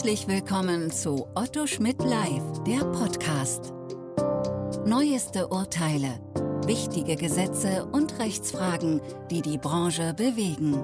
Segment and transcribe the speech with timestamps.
[0.00, 3.74] Herzlich willkommen zu Otto Schmidt Live, der Podcast.
[4.86, 6.18] Neueste Urteile,
[6.64, 10.82] wichtige Gesetze und Rechtsfragen, die die Branche bewegen.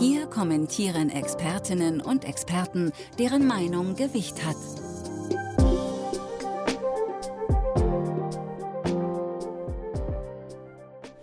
[0.00, 4.56] Hier kommentieren Expertinnen und Experten, deren Meinung Gewicht hat.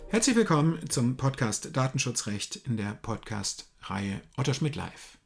[0.09, 5.18] Herzlich willkommen zum Podcast Datenschutzrecht in der Podcast-Reihe Otto Schmidt Live.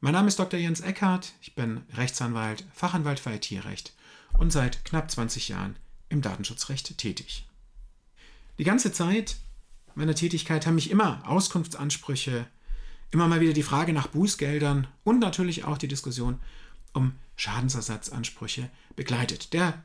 [0.00, 0.60] Mein Name ist Dr.
[0.60, 3.94] Jens Eckhardt, ich bin Rechtsanwalt, Fachanwalt für IT-Recht
[4.38, 5.74] und seit knapp 20 Jahren
[6.08, 7.48] im Datenschutzrecht tätig.
[8.58, 9.38] Die ganze Zeit
[9.96, 12.46] meiner Tätigkeit haben mich immer Auskunftsansprüche,
[13.10, 16.38] immer mal wieder die Frage nach Bußgeldern und natürlich auch die Diskussion
[16.92, 19.52] um Schadensersatzansprüche begleitet.
[19.52, 19.82] Der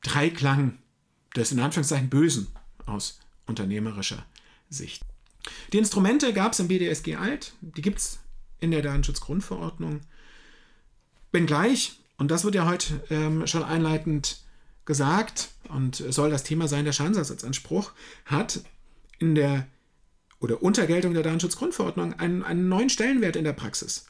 [0.00, 0.78] Dreiklang
[1.36, 2.46] des in Anführungszeichen Bösen
[2.86, 4.24] aus unternehmerischer
[4.70, 5.04] Sicht.
[5.74, 8.21] Die Instrumente gab es im BDSG alt, die gibt es
[8.62, 10.00] in der Datenschutzgrundverordnung.
[11.32, 14.42] Wenngleich, und das wird ja heute ähm, schon einleitend
[14.84, 17.92] gesagt und soll das Thema sein, der Schadensersatzanspruch
[18.24, 18.60] hat
[19.18, 19.66] in der
[20.40, 24.06] oder unter Geltung der Datenschutzgrundverordnung einen, einen neuen Stellenwert in der Praxis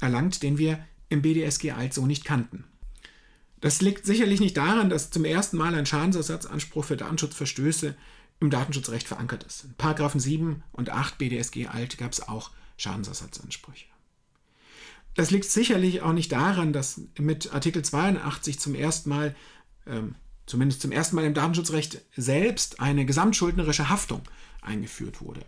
[0.00, 2.64] erlangt, den wir im BDSG alt so nicht kannten.
[3.60, 7.94] Das liegt sicherlich nicht daran, dass zum ersten Mal ein Schadensersatzanspruch für Datenschutzverstöße
[8.40, 9.64] im Datenschutzrecht verankert ist.
[9.64, 13.91] In Paragraphen 7 und 8 BDSG alt gab es auch Schadensersatzansprüche.
[15.14, 19.34] Das liegt sicherlich auch nicht daran, dass mit Artikel 82 zum ersten Mal,
[19.86, 20.14] ähm,
[20.46, 24.22] zumindest zum ersten Mal im Datenschutzrecht selbst, eine gesamtschuldnerische Haftung
[24.62, 25.42] eingeführt wurde.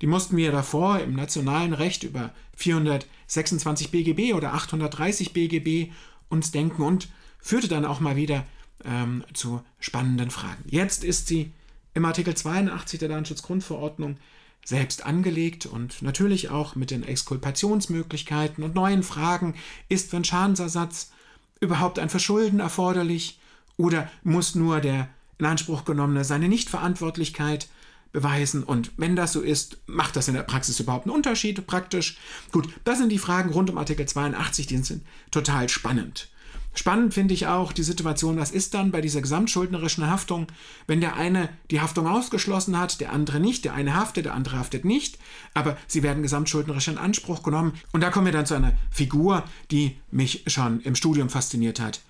[0.00, 5.92] Die mussten wir davor im nationalen Recht über 426 BGB oder 830 BGB
[6.28, 8.46] uns denken und führte dann auch mal wieder
[8.84, 10.64] ähm, zu spannenden Fragen.
[10.66, 11.52] Jetzt ist sie
[11.94, 14.18] im Artikel 82 der Datenschutzgrundverordnung
[14.66, 19.54] selbst angelegt und natürlich auch mit den Exkulpationsmöglichkeiten und neuen Fragen,
[19.88, 21.12] ist für einen Schadensersatz
[21.60, 23.38] überhaupt ein Verschulden erforderlich
[23.76, 27.68] oder muss nur der in Anspruch genommene seine Nichtverantwortlichkeit
[28.12, 32.18] beweisen und wenn das so ist, macht das in der Praxis überhaupt einen Unterschied praktisch?
[32.50, 36.28] Gut, das sind die Fragen rund um Artikel 82, die sind total spannend.
[36.76, 40.46] Spannend finde ich auch die Situation, was ist dann bei dieser gesamtschuldnerischen Haftung,
[40.86, 44.58] wenn der eine die Haftung ausgeschlossen hat, der andere nicht, der eine haftet, der andere
[44.58, 45.18] haftet nicht,
[45.54, 47.72] aber sie werden gesamtschuldnerisch in Anspruch genommen.
[47.92, 52.02] Und da kommen wir dann zu einer Figur, die mich schon im Studium fasziniert hat,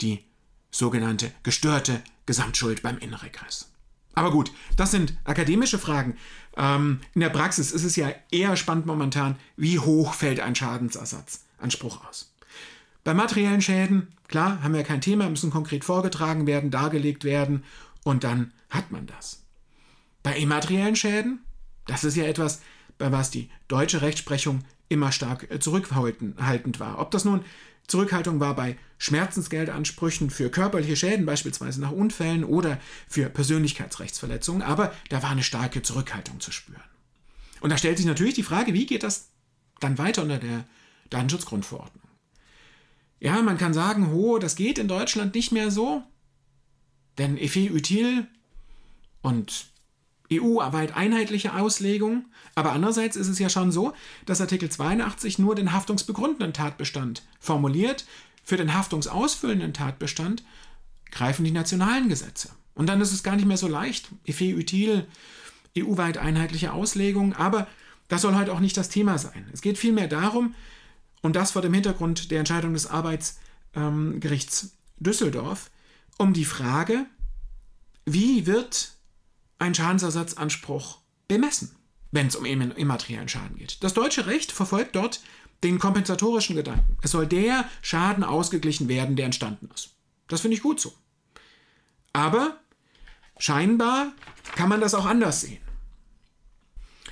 [0.00, 0.24] die
[0.70, 3.68] sogenannte gestörte Gesamtschuld beim Innenregress.
[4.14, 6.16] Aber gut, das sind akademische Fragen.
[6.56, 12.08] Ähm, in der Praxis ist es ja eher spannend momentan, wie hoch fällt ein Schadensersatzanspruch
[12.08, 12.33] aus.
[13.04, 17.64] Bei materiellen Schäden, klar, haben wir kein Thema, müssen konkret vorgetragen werden, dargelegt werden
[18.02, 19.42] und dann hat man das.
[20.22, 21.40] Bei immateriellen Schäden,
[21.86, 22.62] das ist ja etwas,
[22.96, 26.98] bei was die deutsche Rechtsprechung immer stark äh, zurückhaltend war.
[26.98, 27.44] Ob das nun
[27.86, 35.22] Zurückhaltung war bei Schmerzensgeldansprüchen für körperliche Schäden, beispielsweise nach Unfällen oder für Persönlichkeitsrechtsverletzungen, aber da
[35.22, 36.80] war eine starke Zurückhaltung zu spüren.
[37.60, 39.28] Und da stellt sich natürlich die Frage, wie geht das
[39.80, 40.64] dann weiter unter der
[41.10, 42.03] Datenschutzgrundverordnung?
[43.24, 46.02] Ja, man kann sagen, ho, das geht in Deutschland nicht mehr so,
[47.16, 48.26] denn Effet util
[49.22, 49.68] und
[50.30, 53.94] EU-weit einheitliche Auslegung, aber andererseits ist es ja schon so,
[54.26, 58.04] dass Artikel 82 nur den haftungsbegründenden Tatbestand formuliert.
[58.42, 60.44] Für den haftungsausfüllenden Tatbestand
[61.10, 62.50] greifen die nationalen Gesetze.
[62.74, 64.10] Und dann ist es gar nicht mehr so leicht.
[64.26, 65.06] Effet util,
[65.78, 67.68] EU-weit einheitliche Auslegung, aber
[68.08, 69.48] das soll heute auch nicht das Thema sein.
[69.50, 70.54] Es geht vielmehr darum,
[71.24, 75.70] und das vor dem Hintergrund der Entscheidung des Arbeitsgerichts ähm, Düsseldorf
[76.18, 77.06] um die Frage,
[78.04, 78.92] wie wird
[79.58, 81.74] ein Schadensersatzanspruch bemessen,
[82.12, 83.82] wenn es um immateriellen Schaden geht.
[83.82, 85.22] Das deutsche Recht verfolgt dort
[85.62, 86.98] den kompensatorischen Gedanken.
[87.00, 89.94] Es soll der Schaden ausgeglichen werden, der entstanden ist.
[90.28, 90.92] Das finde ich gut so.
[92.12, 92.60] Aber
[93.38, 94.12] scheinbar
[94.56, 95.62] kann man das auch anders sehen.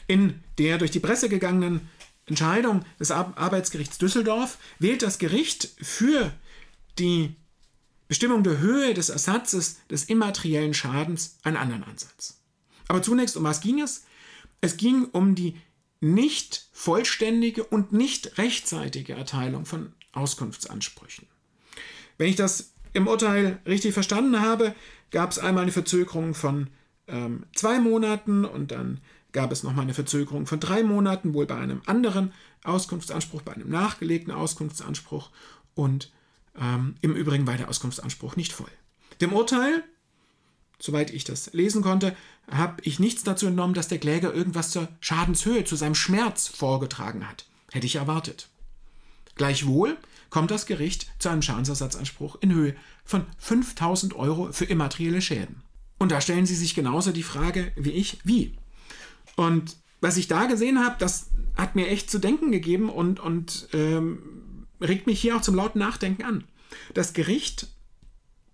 [0.07, 1.89] In der durch die Presse gegangenen
[2.33, 6.33] Entscheidung des Arbeitsgerichts Düsseldorf wählt das Gericht für
[6.99, 7.37] die
[8.09, 12.41] Bestimmung der Höhe des Ersatzes des immateriellen Schadens einen anderen Ansatz.
[12.89, 14.05] Aber zunächst, um was ging es?
[14.63, 15.61] Es ging um die
[16.01, 21.27] nicht vollständige und nicht rechtzeitige Erteilung von Auskunftsansprüchen.
[22.17, 24.75] Wenn ich das im Urteil richtig verstanden habe,
[25.11, 26.69] gab es einmal eine Verzögerung von
[27.09, 29.03] ähm, zwei Monaten und dann
[29.33, 32.33] gab es nochmal eine Verzögerung von drei Monaten, wohl bei einem anderen
[32.65, 35.31] Auskunftsanspruch, bei einem nachgelegten Auskunftsanspruch
[35.75, 36.13] und
[36.61, 38.71] ähm, im Übrigen war der Auskunftsanspruch nicht voll.
[39.21, 39.85] Dem Urteil,
[40.79, 42.15] soweit ich das lesen konnte,
[42.51, 47.29] habe ich nichts dazu entnommen, dass der Kläger irgendwas zur Schadenshöhe, zu seinem Schmerz vorgetragen
[47.29, 47.47] hat.
[47.71, 48.49] Hätte ich erwartet.
[49.35, 49.97] Gleichwohl
[50.29, 55.63] kommt das Gericht zu einem Schadensersatzanspruch in Höhe von 5000 Euro für immaterielle Schäden.
[55.99, 58.57] Und da stellen Sie sich genauso die Frage wie ich, wie?
[59.37, 63.69] Und was ich da gesehen habe, das hat mir echt zu denken gegeben und, und
[63.73, 66.45] ähm, regt mich hier auch zum lauten Nachdenken an.
[66.95, 67.69] Das Gericht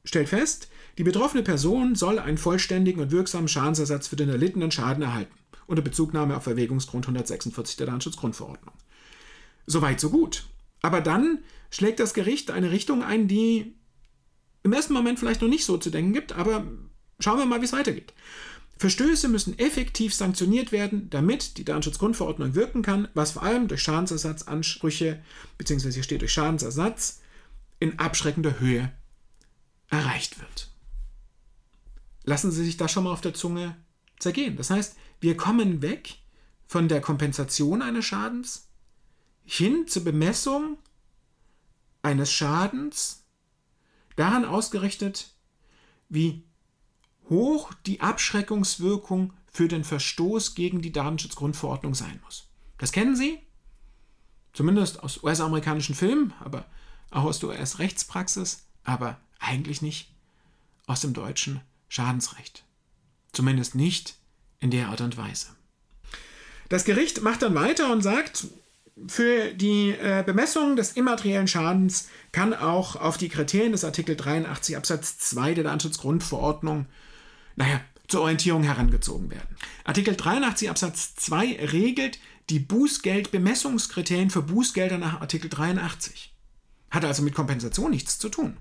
[0.04, 5.02] stellt fest, die betroffene Person soll einen vollständigen und wirksamen Schadensersatz für den erlittenen Schaden
[5.02, 5.34] erhalten,
[5.66, 8.75] unter Bezugnahme auf Erwägungsgrund 146 der Datenschutzgrundverordnung.
[9.66, 10.46] Soweit, so gut.
[10.82, 11.38] Aber dann
[11.70, 13.75] schlägt das Gericht eine Richtung ein, die
[14.62, 16.66] im ersten Moment vielleicht noch nicht so zu denken gibt, aber
[17.20, 18.12] schauen wir mal, wie es weitergeht.
[18.78, 25.22] Verstöße müssen effektiv sanktioniert werden, damit die Datenschutzgrundverordnung wirken kann, was vor allem durch Schadensersatzansprüche,
[25.56, 27.20] beziehungsweise hier steht durch Schadensersatz,
[27.80, 28.92] in abschreckender Höhe
[29.88, 30.70] erreicht wird.
[32.25, 33.76] Lassen Sie sich das schon mal auf der Zunge
[34.19, 34.56] zergehen.
[34.56, 36.16] Das heißt, wir kommen weg
[36.66, 38.69] von der Kompensation eines Schadens
[39.44, 40.76] hin zur Bemessung
[42.02, 43.25] eines Schadens,
[44.16, 45.32] daran ausgerichtet,
[46.08, 46.44] wie
[47.28, 52.48] hoch die Abschreckungswirkung für den Verstoß gegen die Datenschutzgrundverordnung sein muss.
[52.78, 53.38] Das kennen Sie,
[54.52, 56.64] zumindest aus US-amerikanischen Filmen, aber
[57.10, 60.10] auch aus der US-Rechtspraxis, aber eigentlich nicht
[60.86, 62.64] aus dem deutschen Schadensrecht.
[63.32, 64.16] Zumindest nicht
[64.60, 65.48] in der Art und Weise.
[66.69, 68.48] Das Gericht macht dann weiter und sagt,
[69.06, 74.76] für die äh, Bemessung des immateriellen Schadens kann auch auf die Kriterien des Artikel 83
[74.76, 76.86] Absatz 2 der Datenschutzgrundverordnung
[77.58, 79.56] naja, zur Orientierung herangezogen werden.
[79.84, 82.19] Artikel 83 Absatz 2 regelt
[82.49, 86.32] die Bußgeldbemessungskriterien für Bußgelder nach Artikel 83.
[86.90, 88.56] Hat also mit Kompensation nichts zu tun.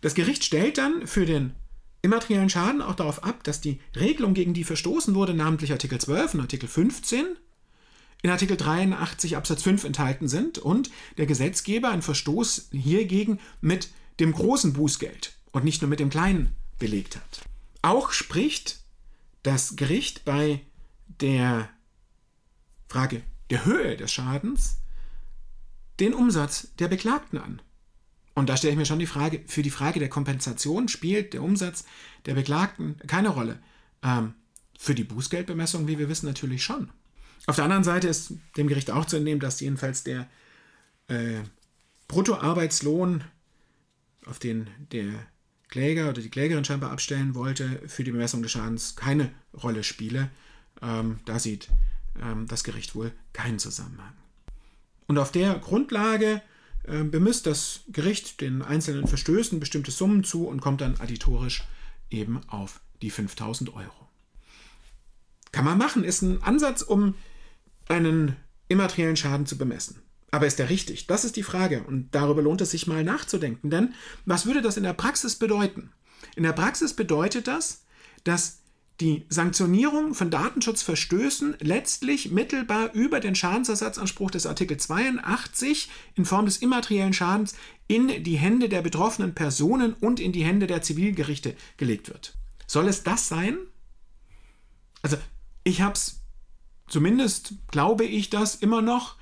[0.00, 1.52] Das Gericht stellt dann für den
[2.00, 6.34] immateriellen Schaden auch darauf ab, dass die Regelung, gegen die verstoßen wurde, namentlich Artikel 12
[6.34, 7.26] und Artikel 15,
[8.22, 14.32] in Artikel 83 Absatz 5 enthalten sind und der Gesetzgeber einen Verstoß hiergegen mit dem
[14.32, 17.51] großen Bußgeld und nicht nur mit dem kleinen belegt hat.
[17.82, 18.80] Auch spricht
[19.42, 20.60] das Gericht bei
[21.20, 21.68] der
[22.88, 24.78] Frage der Höhe des Schadens
[26.00, 27.60] den Umsatz der Beklagten an.
[28.34, 31.42] Und da stelle ich mir schon die Frage, für die Frage der Kompensation spielt der
[31.42, 31.84] Umsatz
[32.24, 33.58] der Beklagten keine Rolle.
[34.02, 34.34] Ähm,
[34.78, 36.90] für die Bußgeldbemessung, wie wir wissen, natürlich schon.
[37.46, 40.28] Auf der anderen Seite ist dem Gericht auch zu entnehmen, dass jedenfalls der
[41.08, 41.40] äh,
[42.08, 43.24] Bruttoarbeitslohn,
[44.26, 45.26] auf den der
[45.72, 49.32] Kläger oder die Klägerin scheinbar abstellen wollte, für die Bemessung des Schadens keine
[49.62, 50.30] Rolle spiele.
[50.82, 51.68] Ähm, da sieht
[52.22, 54.12] ähm, das Gericht wohl keinen Zusammenhang.
[55.06, 56.42] Und auf der Grundlage
[56.84, 61.64] äh, bemisst das Gericht den einzelnen Verstößen bestimmte Summen zu und kommt dann additorisch
[62.10, 64.08] eben auf die 5000 Euro.
[65.52, 67.14] Kann man machen, ist ein Ansatz, um
[67.88, 68.36] einen
[68.68, 70.02] immateriellen Schaden zu bemessen.
[70.32, 71.06] Aber ist der richtig?
[71.06, 73.70] Das ist die Frage und darüber lohnt es sich mal nachzudenken.
[73.70, 73.94] Denn
[74.24, 75.92] was würde das in der Praxis bedeuten?
[76.34, 77.84] In der Praxis bedeutet das,
[78.24, 78.62] dass
[79.00, 86.58] die Sanktionierung von Datenschutzverstößen letztlich mittelbar über den Schadensersatzanspruch des Artikel 82 in Form des
[86.58, 87.54] immateriellen Schadens
[87.86, 92.34] in die Hände der betroffenen Personen und in die Hände der Zivilgerichte gelegt wird.
[92.66, 93.58] Soll es das sein?
[95.02, 95.18] Also,
[95.64, 96.20] ich habe es
[96.88, 99.16] zumindest, glaube ich das immer noch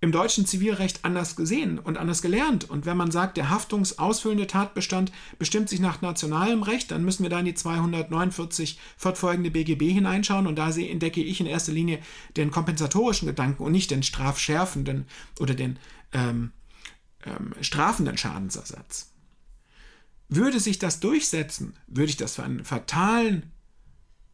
[0.00, 2.68] im deutschen Zivilrecht anders gesehen und anders gelernt.
[2.68, 7.30] Und wenn man sagt, der haftungsausfüllende Tatbestand bestimmt sich nach nationalem Recht, dann müssen wir
[7.30, 12.00] da in die 249 fortfolgende BGB hineinschauen und da entdecke ich in erster Linie
[12.36, 15.06] den kompensatorischen Gedanken und nicht den strafschärfenden
[15.40, 15.78] oder den
[16.12, 16.52] ähm,
[17.24, 19.10] ähm, strafenden Schadensersatz.
[20.28, 23.53] Würde sich das durchsetzen, würde ich das für einen fatalen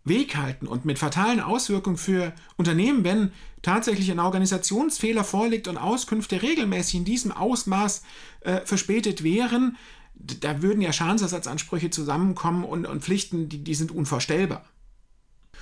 [0.04, 6.42] Weg halten und mit fatalen Auswirkungen für Unternehmen, wenn tatsächlich ein Organisationsfehler vorliegt und Auskünfte
[6.42, 8.02] regelmäßig in diesem Ausmaß
[8.40, 9.76] äh, verspätet wären,
[10.14, 14.64] da würden ja Schadensersatzansprüche zusammenkommen und, und Pflichten, die, die sind unvorstellbar.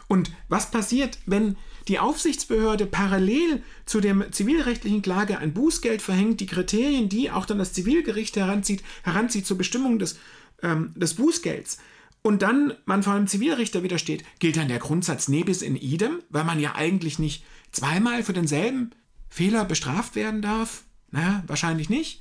[0.08, 6.46] Und was passiert, wenn die Aufsichtsbehörde parallel zu dem zivilrechtlichen Klage ein Bußgeld verhängt, die
[6.46, 10.18] Kriterien, die auch dann das Zivilgericht heranzieht, heranzieht zur Bestimmung des,
[10.62, 11.78] ähm, des Bußgelds,
[12.22, 16.44] und dann man vor einem Zivilrichter widersteht, gilt dann der Grundsatz nebis in idem, weil
[16.44, 18.90] man ja eigentlich nicht zweimal für denselben
[19.28, 20.84] Fehler bestraft werden darf?
[21.10, 22.20] Na, wahrscheinlich nicht.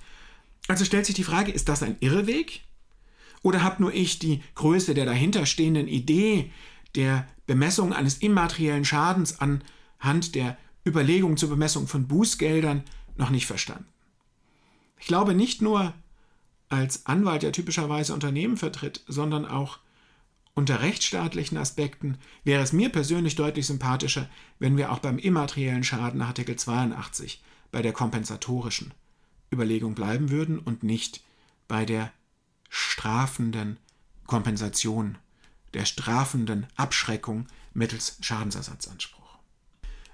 [0.68, 2.62] Also stellt sich die Frage, ist das ein Irrweg?
[3.42, 6.52] Oder habe nur ich die Größe der dahinterstehenden Idee
[6.96, 12.84] der Bemessung eines immateriellen Schadens anhand der Überlegung zur Bemessung von Bußgeldern
[13.16, 13.88] noch nicht verstanden?
[15.00, 15.94] Ich glaube nicht nur
[16.70, 19.80] als Anwalt, der typischerweise Unternehmen vertritt, sondern auch
[20.58, 26.24] unter rechtsstaatlichen Aspekten wäre es mir persönlich deutlich sympathischer, wenn wir auch beim immateriellen Schaden
[26.24, 28.92] Artikel 82 bei der kompensatorischen
[29.54, 31.22] Überlegung bleiben würden und nicht
[31.68, 32.12] bei der
[32.70, 33.78] strafenden
[34.26, 35.20] Kompensation,
[35.76, 37.46] der strafenden Abschreckung
[37.76, 39.38] mittels Schadensersatzanspruch.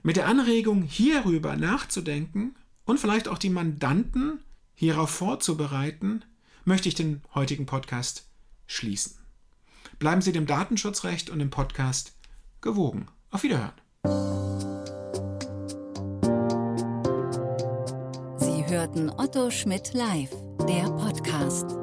[0.02, 4.40] Mit der Anregung, hierüber nachzudenken und vielleicht auch die Mandanten
[4.76, 6.26] hierauf vorzubereiten,
[6.66, 8.28] möchte ich den heutigen Podcast
[8.68, 9.23] schließen.
[10.04, 12.12] Bleiben Sie dem Datenschutzrecht und dem Podcast
[12.60, 13.08] gewogen.
[13.32, 13.72] Auf Wiederhören.
[18.38, 20.36] Sie hörten Otto Schmidt live,
[20.68, 21.83] der Podcast.